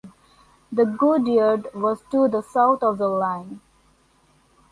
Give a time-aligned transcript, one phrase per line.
[0.71, 3.61] The goods yard was to the south of the line.